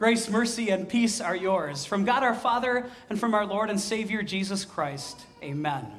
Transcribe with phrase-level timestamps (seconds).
[0.00, 3.78] Grace, mercy, and peace are yours from God our Father and from our Lord and
[3.78, 5.26] Savior Jesus Christ.
[5.42, 5.92] Amen.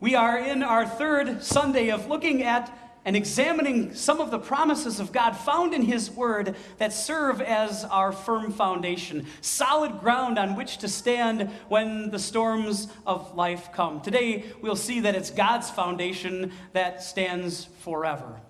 [0.00, 2.70] We are in our third Sunday of looking at
[3.06, 7.86] and examining some of the promises of God found in His Word that serve as
[7.86, 14.02] our firm foundation, solid ground on which to stand when the storms of life come.
[14.02, 18.42] Today, we'll see that it's God's foundation that stands forever.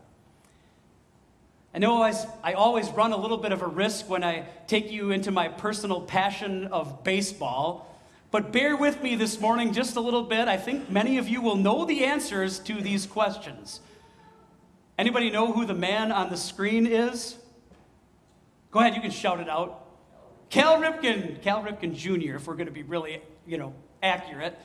[1.73, 2.13] I know I,
[2.43, 5.47] I always run a little bit of a risk when I take you into my
[5.47, 7.87] personal passion of baseball,
[8.33, 10.49] but bear with me this morning just a little bit.
[10.49, 13.81] I think many of you will know the answers to these questions.
[14.99, 17.37] Anybody know who the man on the screen is?
[18.73, 19.87] Go ahead, you can shout it out.
[20.51, 24.59] Cal Ripken, Cal Ripken Jr., if we're going to be really, you know, accurate.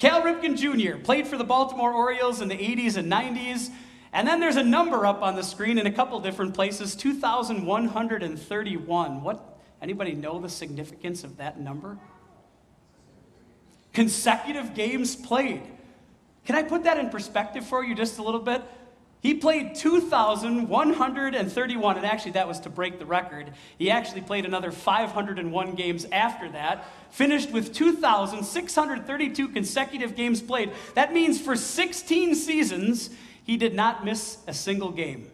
[0.00, 0.98] Cal Ripken Jr.
[0.98, 3.70] played for the Baltimore Orioles in the 80s and 90s.
[4.12, 9.22] And then there's a number up on the screen in a couple different places 2,131.
[9.22, 11.96] What, anybody know the significance of that number?
[13.92, 15.62] Consecutive games played.
[16.44, 18.62] Can I put that in perspective for you just a little bit?
[19.22, 23.52] He played 2,131, and actually, that was to break the record.
[23.78, 30.72] He actually played another 501 games after that, finished with 2,632 consecutive games played.
[30.96, 33.10] That means for 16 seasons,
[33.44, 35.30] he did not miss a single game.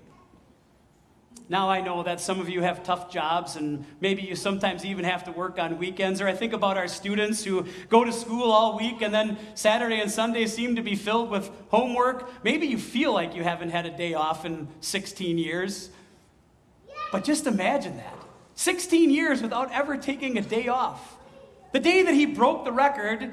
[1.51, 5.05] Now I know that some of you have tough jobs and maybe you sometimes even
[5.06, 6.20] have to work on weekends.
[6.20, 10.00] Or I think about our students who go to school all week and then Saturday
[10.00, 12.45] and Sunday seem to be filled with homework.
[12.45, 15.89] Maybe you feel like you haven't had a day off in 16 years.
[17.11, 18.15] But just imagine that
[18.56, 21.17] 16 years without ever taking a day off.
[21.72, 23.33] The day that he broke the record,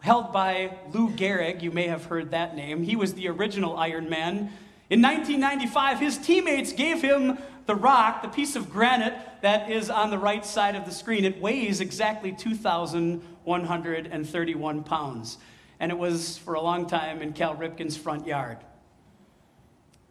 [0.00, 1.62] held by Lou Gehrig.
[1.62, 2.82] You may have heard that name.
[2.82, 4.50] He was the original Iron Man.
[4.90, 10.08] In 1995, his teammates gave him the rock, the piece of granite that is on
[10.10, 11.26] the right side of the screen.
[11.26, 15.38] It weighs exactly 2,131 pounds.
[15.78, 18.58] And it was for a long time in Cal Ripken's front yard.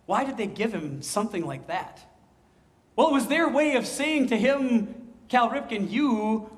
[0.05, 1.99] Why did they give him something like that?
[2.95, 6.49] Well, it was their way of saying to him, Cal Ripken, you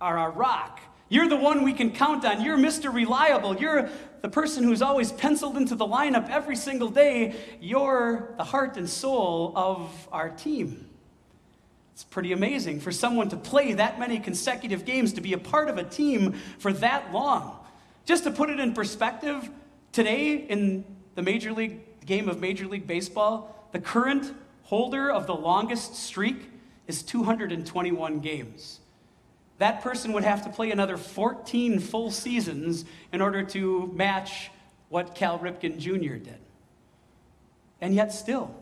[0.00, 0.80] are our rock.
[1.08, 2.42] You're the one we can count on.
[2.42, 2.92] You're Mr.
[2.92, 3.56] Reliable.
[3.56, 3.88] You're
[4.20, 7.34] the person who's always penciled into the lineup every single day.
[7.60, 10.88] You're the heart and soul of our team.
[11.94, 15.68] It's pretty amazing for someone to play that many consecutive games, to be a part
[15.68, 17.58] of a team for that long.
[18.04, 19.50] Just to put it in perspective,
[19.92, 24.32] today in the Major League game of Major League Baseball, the current
[24.64, 26.50] holder of the longest streak
[26.86, 28.80] is 221 games
[29.58, 34.50] that person would have to play another 14 full seasons in order to match
[34.88, 36.14] what Cal Ripken Jr.
[36.14, 36.38] did.
[37.80, 38.54] And yet, still,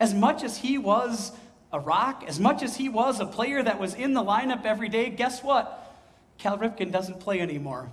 [0.00, 1.32] as much as he was
[1.72, 4.88] a rock, as much as he was a player that was in the lineup every
[4.88, 5.96] day, guess what?
[6.38, 7.90] Cal Ripken doesn't play anymore.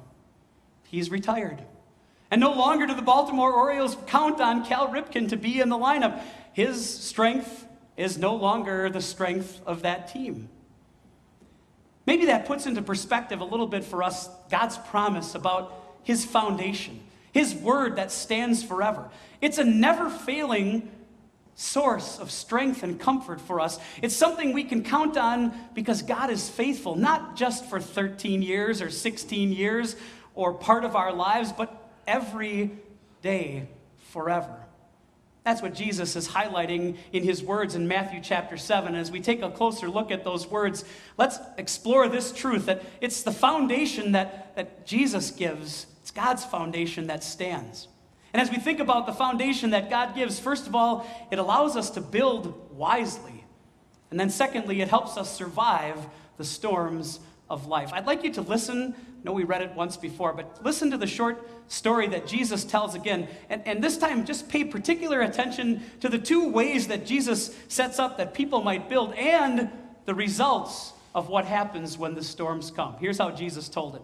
[0.87, 1.61] He's retired.
[2.31, 5.77] And no longer do the Baltimore Orioles count on Cal Ripken to be in the
[5.77, 6.21] lineup.
[6.53, 7.67] His strength
[7.97, 10.49] is no longer the strength of that team.
[12.05, 15.73] Maybe that puts into perspective a little bit for us God's promise about
[16.03, 17.01] His foundation,
[17.31, 19.09] His word that stands forever.
[19.41, 20.91] It's a never failing
[21.55, 23.79] source of strength and comfort for us.
[24.01, 28.81] It's something we can count on because God is faithful, not just for 13 years
[28.81, 29.95] or 16 years
[30.33, 32.71] or part of our lives, but every
[33.21, 33.69] day
[34.11, 34.64] forever.
[35.45, 38.95] That's what Jesus is highlighting in his words in Matthew chapter 7.
[38.95, 40.83] As we take a closer look at those words,
[41.19, 47.05] let's explore this truth that it's the foundation that, that Jesus gives, it's God's foundation
[47.07, 47.87] that stands.
[48.33, 51.77] And as we think about the foundation that God gives, first of all, it allows
[51.77, 53.45] us to build wisely.
[54.09, 56.07] And then, secondly, it helps us survive
[56.37, 57.19] the storms
[57.49, 57.91] of life.
[57.93, 58.95] I'd like you to listen.
[59.23, 62.95] Know we read it once before, but listen to the short story that Jesus tells
[62.95, 63.27] again.
[63.49, 67.99] And, and this time, just pay particular attention to the two ways that Jesus sets
[67.99, 69.69] up that people might build and
[70.05, 72.95] the results of what happens when the storms come.
[72.99, 74.01] Here's how Jesus told it.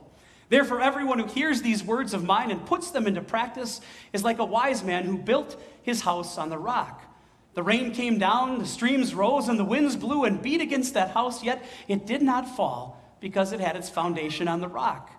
[0.49, 3.79] Therefore, everyone who hears these words of mine and puts them into practice
[4.11, 7.03] is like a wise man who built his house on the rock.
[7.53, 11.11] The rain came down, the streams rose, and the winds blew and beat against that
[11.11, 15.09] house, yet it did not fall because it had its foundation on the rock.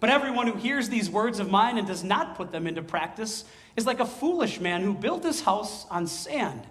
[0.00, 3.44] But everyone who hears these words of mine and does not put them into practice
[3.76, 6.62] is like a foolish man who built his house on sand.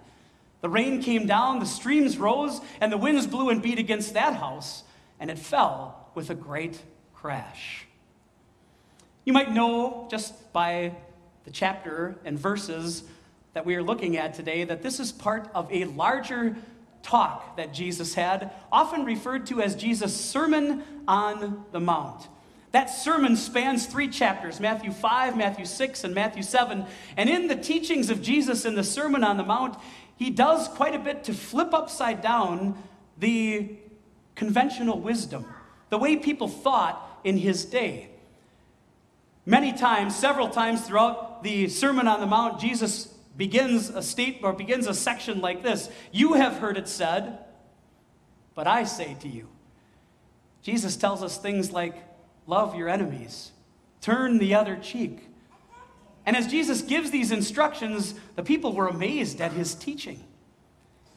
[0.61, 4.35] The rain came down, the streams rose, and the winds blew and beat against that
[4.35, 4.83] house,
[5.19, 6.81] and it fell with a great
[7.13, 7.85] crash.
[9.25, 10.95] You might know just by
[11.45, 13.03] the chapter and verses
[13.53, 16.55] that we are looking at today that this is part of a larger
[17.03, 22.27] talk that Jesus had, often referred to as Jesus' Sermon on the Mount.
[22.71, 26.85] That sermon spans three chapters Matthew 5, Matthew 6, and Matthew 7.
[27.17, 29.75] And in the teachings of Jesus in the Sermon on the Mount,
[30.15, 32.81] he does quite a bit to flip upside down
[33.17, 33.75] the
[34.35, 35.45] conventional wisdom,
[35.89, 38.09] the way people thought in his day.
[39.45, 44.53] Many times, several times throughout the Sermon on the Mount, Jesus begins a state or
[44.53, 47.39] begins a section like this You have heard it said,
[48.55, 49.47] but I say to you.
[50.61, 51.95] Jesus tells us things like,
[52.47, 53.51] Love your enemies,
[54.01, 55.27] turn the other cheek.
[56.25, 60.23] And as Jesus gives these instructions, the people were amazed at his teaching.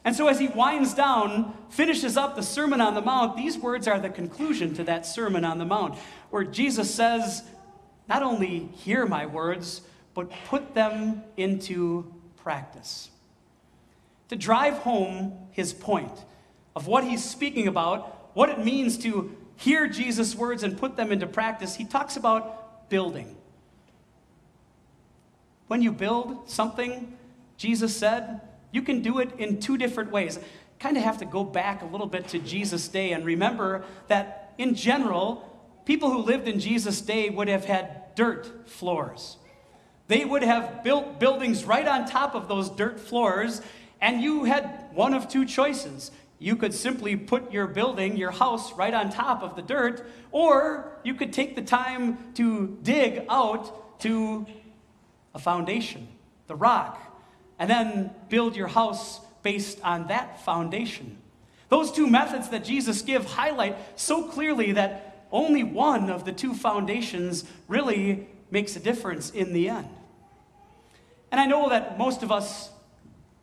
[0.04, 3.88] And so, as he winds down, finishes up the Sermon on the Mount, these words
[3.88, 5.98] are the conclusion to that Sermon on the Mount,
[6.30, 7.42] where Jesus says,
[8.06, 9.80] Not only hear my words,
[10.14, 13.10] but put them into practice.
[14.28, 16.24] To drive home his point
[16.74, 21.12] of what he's speaking about, what it means to hear Jesus' words and put them
[21.12, 23.36] into practice, he talks about building.
[25.66, 27.16] When you build something,
[27.56, 28.40] Jesus said,
[28.72, 30.38] you can do it in two different ways.
[30.80, 34.52] Kind of have to go back a little bit to Jesus' day and remember that
[34.58, 35.48] in general,
[35.84, 39.36] people who lived in Jesus' day would have had dirt floors.
[40.06, 43.62] They would have built buildings right on top of those dirt floors,
[44.00, 46.10] and you had one of two choices.
[46.38, 50.98] You could simply put your building, your house, right on top of the dirt, or
[51.04, 54.46] you could take the time to dig out to
[55.34, 56.08] a foundation,
[56.48, 57.00] the rock,
[57.58, 61.18] and then build your house based on that foundation.
[61.68, 66.54] Those two methods that Jesus gives highlight so clearly that only one of the two
[66.54, 69.88] foundations really makes a difference in the end.
[71.32, 72.70] And I know that most of us,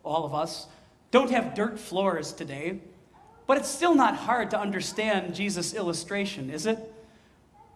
[0.04, 0.68] all of us,
[1.12, 2.80] don't have dirt floors today,
[3.46, 6.80] but it's still not hard to understand Jesus' illustration, is it?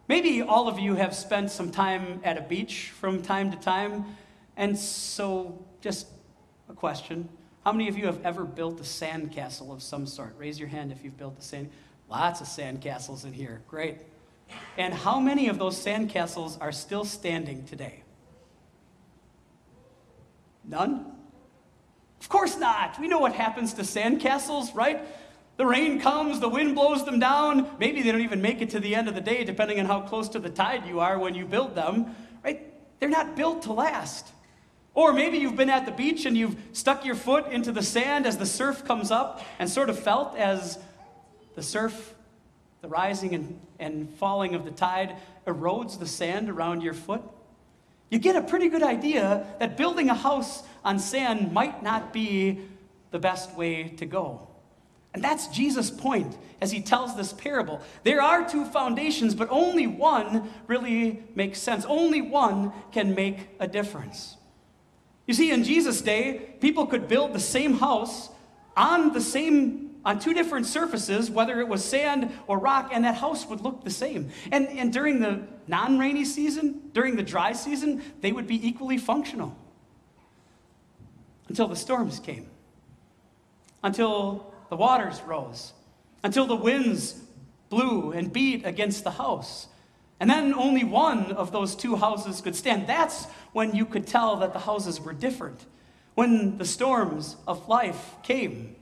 [0.08, 4.06] Maybe all of you have spent some time at a beach from time to time,
[4.56, 6.08] and so just
[6.70, 7.28] a question.
[7.66, 10.36] How many of you have ever built a sandcastle of some sort?
[10.38, 11.70] Raise your hand if you've built a sand.
[12.10, 13.62] Lots of sandcastles in here.
[13.68, 13.98] Great.
[14.78, 18.04] And how many of those sandcastles are still standing today?
[20.68, 21.12] None?
[22.20, 23.00] Of course not.
[23.00, 25.02] We know what happens to sandcastles, right?
[25.58, 27.70] The rain comes, the wind blows them down.
[27.80, 30.02] Maybe they don't even make it to the end of the day, depending on how
[30.02, 32.62] close to the tide you are when you build them, right?
[33.00, 34.28] They're not built to last.
[34.94, 38.26] Or maybe you've been at the beach and you've stuck your foot into the sand
[38.26, 40.80] as the surf comes up and sort of felt as
[41.56, 42.14] the surf,
[42.82, 47.22] the rising and, and falling of the tide, erodes the sand around your foot
[48.10, 52.62] you get a pretty good idea that building a house on sand might not be
[53.12, 54.48] the best way to go.
[55.14, 57.82] And that's Jesus' point as he tells this parable.
[58.04, 61.86] There are two foundations, but only one really makes sense.
[61.86, 64.36] Only one can make a difference.
[65.26, 68.30] You see, in Jesus' day, people could build the same house
[68.78, 73.16] on the same on two different surfaces, whether it was sand or rock, and that
[73.16, 74.30] house would look the same.
[74.52, 79.00] And, and during the non rainy season, during the dry season, they would be equally
[79.00, 79.58] functional
[81.48, 82.48] until the storms came,
[83.84, 85.74] until the waters rose,
[86.24, 87.20] until the winds
[87.70, 89.68] blew and beat against the house.
[90.20, 92.88] And then only one of those two houses could stand.
[92.88, 95.66] That's when you could tell that the houses were different.
[96.14, 98.76] When the storms of life came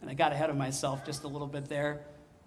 [0.00, 2.00] and I got ahead of myself just a little bit there.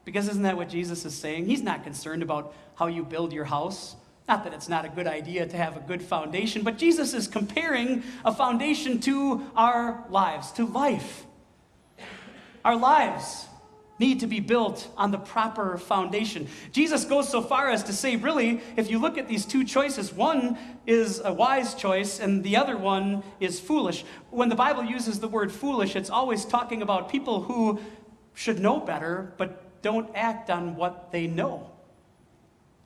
[0.04, 1.46] Because isn't that what Jesus is saying?
[1.46, 3.96] He's not concerned about how you build your house.
[4.28, 7.28] Not that it's not a good idea to have a good foundation, but Jesus is
[7.28, 11.26] comparing a foundation to our lives, to life.
[12.64, 13.46] Our lives
[14.02, 16.48] need to be built on the proper foundation.
[16.74, 20.12] Jesus goes so far as to say, really, if you look at these two choices,
[20.12, 24.04] one is a wise choice and the other one is foolish.
[24.32, 27.80] When the Bible uses the word foolish, it's always talking about people who
[28.34, 31.70] should know better but don't act on what they know.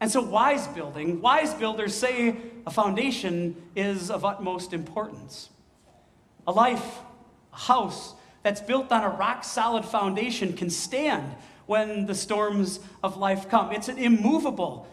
[0.01, 5.49] And so, wise building, wise builders say a foundation is of utmost importance.
[6.45, 6.99] A life,
[7.53, 8.13] a house,
[8.45, 11.33] that's built on a rock solid foundation can stand
[11.65, 13.71] when the storms of life come.
[13.71, 14.87] It's an immovable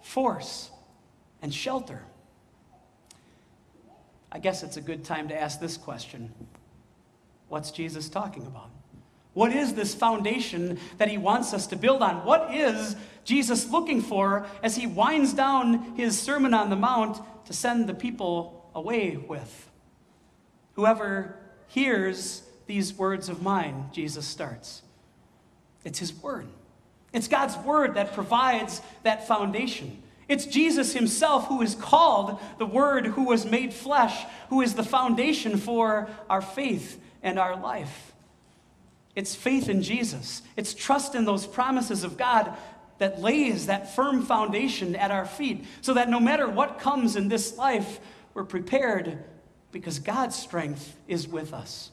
[0.00, 0.70] force
[1.42, 2.04] and shelter.
[4.30, 6.32] I guess it's a good time to ask this question
[7.48, 8.70] What's Jesus talking about?
[9.32, 12.24] What is this foundation that he wants us to build on?
[12.24, 17.52] What is Jesus looking for as he winds down his Sermon on the Mount to
[17.52, 19.68] send the people away with?
[20.74, 24.82] Whoever hears these words of mine, Jesus starts.
[25.84, 26.46] It's his word.
[27.12, 30.02] It's God's word that provides that foundation.
[30.28, 34.82] It's Jesus himself who is called the Word who was made flesh, who is the
[34.82, 38.12] foundation for our faith and our life.
[39.14, 40.42] It's faith in Jesus.
[40.56, 42.52] It's trust in those promises of God
[42.98, 47.28] that lays that firm foundation at our feet so that no matter what comes in
[47.28, 48.00] this life,
[48.32, 49.22] we're prepared
[49.72, 51.90] because God's strength is with us.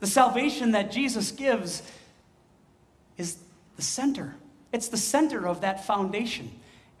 [0.00, 1.82] The salvation that Jesus gives
[3.16, 3.36] is
[3.76, 4.34] the center.
[4.72, 6.50] It's the center of that foundation.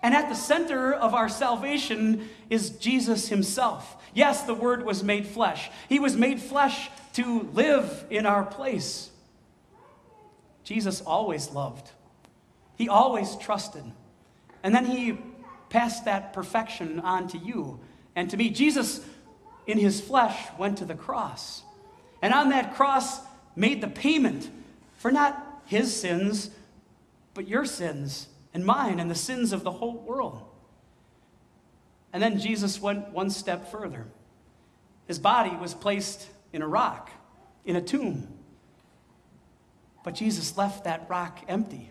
[0.02, 3.96] And at the center of our salvation is Jesus himself.
[4.14, 5.70] Yes, the Word was made flesh.
[5.88, 9.10] He was made flesh to live in our place.
[10.64, 11.90] Jesus always loved,
[12.76, 13.84] He always trusted.
[14.62, 15.18] And then He
[15.70, 17.80] passed that perfection on to you
[18.14, 18.50] and to me.
[18.50, 19.04] Jesus,
[19.66, 21.62] in His flesh, went to the cross.
[22.22, 23.20] And on that cross,
[23.56, 24.48] made the payment
[24.98, 26.50] for not His sins,
[27.34, 30.42] but your sins and mine and the sins of the whole world.
[32.12, 34.06] And then Jesus went one step further.
[35.06, 37.10] His body was placed in a rock,
[37.64, 38.28] in a tomb.
[40.02, 41.90] But Jesus left that rock empty.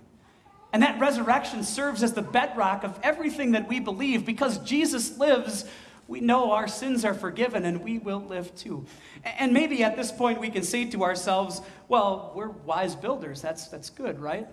[0.72, 4.26] And that resurrection serves as the bedrock of everything that we believe.
[4.26, 5.66] Because Jesus lives,
[6.10, 8.84] we know our sins are forgiven and we will live too.
[9.24, 13.44] And maybe at this point we can say to ourselves, well, we're wise builders.
[13.44, 14.48] That's, that's good, right?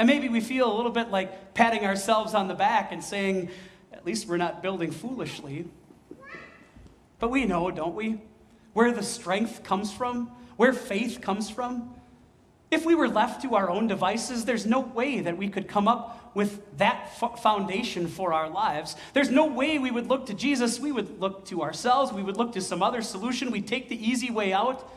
[0.00, 3.48] And maybe we feel a little bit like patting ourselves on the back and saying,
[3.92, 5.66] at least we're not building foolishly.
[7.20, 8.20] But we know, don't we,
[8.72, 11.94] where the strength comes from, where faith comes from.
[12.72, 15.86] If we were left to our own devices, there's no way that we could come
[15.86, 18.96] up with that f- foundation for our lives.
[19.12, 20.80] There's no way we would look to Jesus.
[20.80, 22.14] We would look to ourselves.
[22.14, 23.50] We would look to some other solution.
[23.50, 24.90] We'd take the easy way out.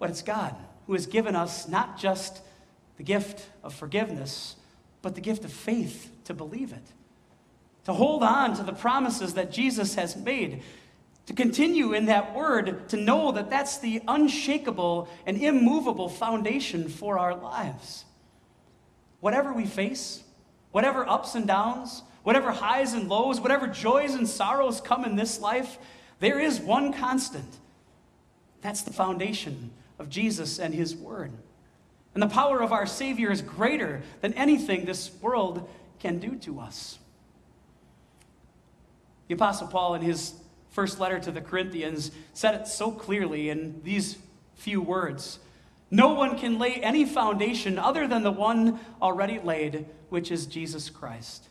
[0.00, 0.56] But it's God
[0.88, 2.40] who has given us not just
[2.96, 4.56] the gift of forgiveness,
[5.02, 6.82] but the gift of faith to believe it,
[7.84, 10.64] to hold on to the promises that Jesus has made,
[11.26, 17.18] to continue in that word, to know that that's the unshakable and immovable foundation for
[17.18, 18.04] our lives.
[19.20, 20.24] Whatever we face,
[20.72, 25.40] whatever ups and downs, whatever highs and lows, whatever joys and sorrows come in this
[25.40, 25.78] life,
[26.18, 27.58] there is one constant.
[28.60, 31.32] That's the foundation of Jesus and his word.
[32.14, 36.60] And the power of our Savior is greater than anything this world can do to
[36.60, 36.98] us.
[39.28, 40.34] The Apostle Paul, in his
[40.72, 44.18] first letter to the Corinthians, said it so clearly in these
[44.56, 45.38] few words
[45.90, 50.90] No one can lay any foundation other than the one already laid, which is Jesus
[50.90, 51.44] Christ.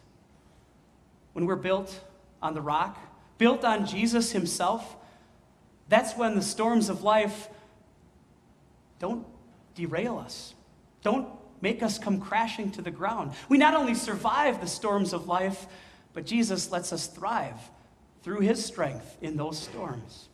[1.34, 2.02] When we're built
[2.42, 2.98] on the rock,
[3.38, 4.98] built on Jesus Himself,
[5.88, 7.48] that's when the storms of life
[9.00, 9.26] don't
[9.76, 10.54] derail us.
[11.04, 11.28] Don't
[11.62, 13.32] make us come crashing to the ground.
[13.50, 15.68] We not only survive the storms of life,
[16.14, 17.60] but Jesus lets us thrive
[18.24, 20.30] through his strength in those storms.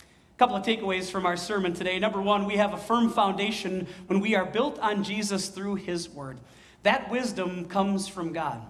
[0.00, 1.98] A couple of takeaways from our sermon today.
[1.98, 6.08] Number one, we have a firm foundation when we are built on Jesus through his
[6.08, 6.38] word.
[6.84, 8.62] That wisdom comes from God.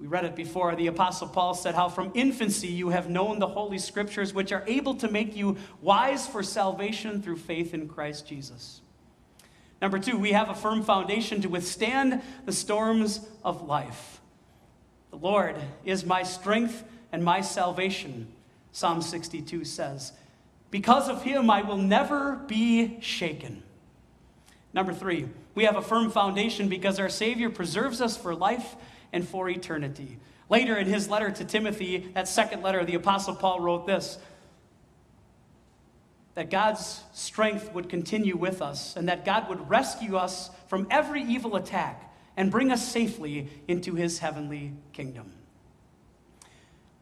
[0.00, 0.74] We read it before.
[0.74, 4.64] The Apostle Paul said, How from infancy you have known the Holy Scriptures, which are
[4.66, 8.80] able to make you wise for salvation through faith in Christ Jesus.
[9.80, 14.20] Number two, we have a firm foundation to withstand the storms of life.
[15.10, 16.82] The Lord is my strength
[17.14, 18.26] and my salvation,
[18.72, 20.12] Psalm 62 says.
[20.72, 23.62] Because of him, I will never be shaken.
[24.72, 28.74] Number three, we have a firm foundation because our Savior preserves us for life
[29.12, 30.18] and for eternity.
[30.50, 34.18] Later in his letter to Timothy, that second letter, the Apostle Paul wrote this
[36.34, 41.22] that God's strength would continue with us and that God would rescue us from every
[41.22, 45.30] evil attack and bring us safely into his heavenly kingdom.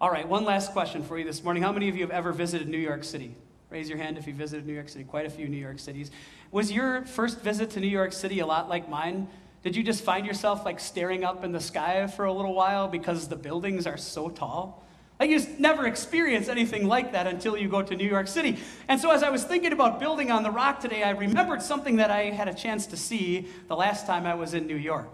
[0.02, 1.62] All right, one last question for you this morning.
[1.62, 3.36] How many of you have ever visited New York City?
[3.70, 5.04] Raise your hand if you visited New York City.
[5.04, 6.10] Quite a few New York cities.
[6.50, 9.28] Was your first visit to New York City a lot like mine?
[9.62, 12.88] Did you just find yourself like staring up in the sky for a little while
[12.88, 14.84] because the buildings are so tall?
[15.20, 18.58] Like you just never experience anything like that until you go to New York City.
[18.88, 21.94] And so as I was thinking about building on the rock today, I remembered something
[21.98, 25.12] that I had a chance to see the last time I was in New York.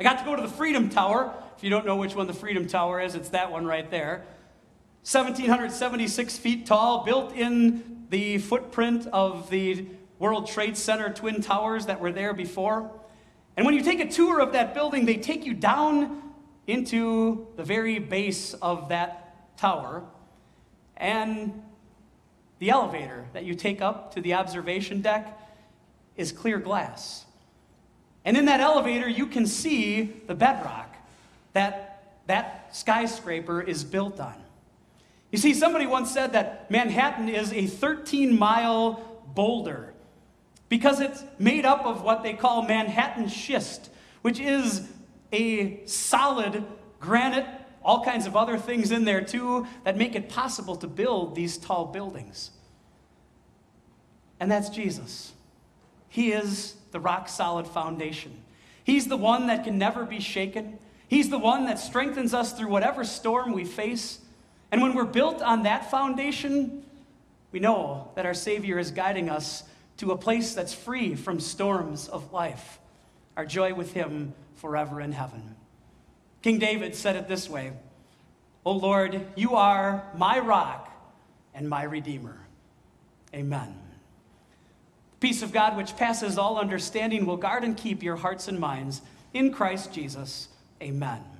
[0.00, 1.34] I got to go to the Freedom Tower.
[1.56, 4.24] If you don't know which one the Freedom Tower is, it's that one right there.
[5.10, 9.86] 1,776 feet tall, built in the footprint of the
[10.18, 12.90] World Trade Center Twin Towers that were there before.
[13.56, 16.22] And when you take a tour of that building, they take you down
[16.66, 20.04] into the very base of that tower.
[20.96, 21.62] And
[22.58, 25.38] The elevator that you take up to the observation deck
[26.16, 27.26] is clear glass.
[28.24, 30.95] And in that elevator, you can see the bedrock
[31.56, 31.86] that
[32.26, 34.34] that skyscraper is built on.
[35.30, 39.00] You see, somebody once said that Manhattan is a 13 mile
[39.34, 39.92] boulder
[40.68, 43.90] because it's made up of what they call Manhattan schist,
[44.22, 44.88] which is
[45.32, 46.64] a solid
[47.00, 47.46] granite,
[47.84, 51.56] all kinds of other things in there too that make it possible to build these
[51.56, 52.50] tall buildings.
[54.40, 55.32] And that's Jesus.
[56.08, 58.42] He is the rock solid foundation.
[58.82, 60.78] He's the one that can never be shaken.
[61.08, 64.20] He's the one that strengthens us through whatever storm we face.
[64.72, 66.82] And when we're built on that foundation,
[67.52, 69.62] we know that our Savior is guiding us
[69.98, 72.78] to a place that's free from storms of life,
[73.36, 75.54] our joy with Him forever in heaven.
[76.42, 77.72] King David said it this way
[78.64, 80.90] O Lord, you are my rock
[81.54, 82.38] and my redeemer.
[83.32, 83.76] Amen.
[85.20, 89.02] Peace of God, which passes all understanding, will guard and keep your hearts and minds
[89.32, 90.48] in Christ Jesus.
[90.82, 91.35] Amen.